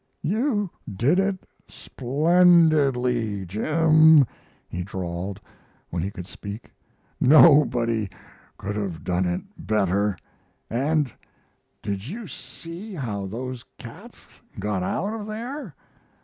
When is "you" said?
0.23-0.71, 12.07-12.25